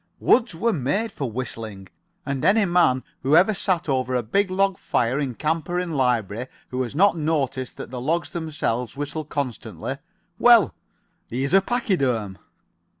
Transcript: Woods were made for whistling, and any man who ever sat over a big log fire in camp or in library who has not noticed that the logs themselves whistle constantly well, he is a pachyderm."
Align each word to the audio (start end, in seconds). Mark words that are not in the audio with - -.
Woods 0.19 0.55
were 0.55 0.73
made 0.73 1.11
for 1.11 1.29
whistling, 1.31 1.87
and 2.25 2.43
any 2.43 2.65
man 2.65 3.03
who 3.21 3.35
ever 3.35 3.53
sat 3.53 3.87
over 3.87 4.15
a 4.15 4.23
big 4.23 4.49
log 4.49 4.79
fire 4.79 5.19
in 5.19 5.35
camp 5.35 5.69
or 5.69 5.79
in 5.79 5.91
library 5.93 6.47
who 6.69 6.81
has 6.81 6.95
not 6.95 7.15
noticed 7.15 7.77
that 7.77 7.91
the 7.91 8.01
logs 8.01 8.31
themselves 8.31 8.97
whistle 8.97 9.23
constantly 9.25 9.99
well, 10.39 10.73
he 11.29 11.43
is 11.43 11.53
a 11.53 11.61
pachyderm." 11.61 12.39